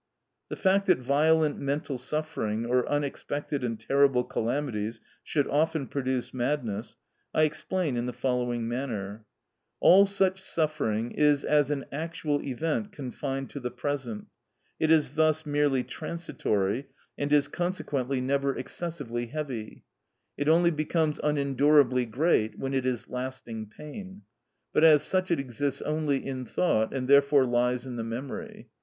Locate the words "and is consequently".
17.15-18.21